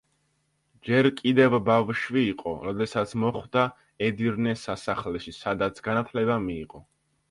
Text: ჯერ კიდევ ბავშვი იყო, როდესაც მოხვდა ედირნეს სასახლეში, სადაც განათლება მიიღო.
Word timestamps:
ჯერ 0.87 1.09
კიდევ 1.19 1.57
ბავშვი 1.67 2.25
იყო, 2.31 2.55
როდესაც 2.69 3.15
მოხვდა 3.27 3.69
ედირნეს 4.11 4.69
სასახლეში, 4.73 5.39
სადაც 5.41 5.89
განათლება 5.91 6.45
მიიღო. 6.53 6.89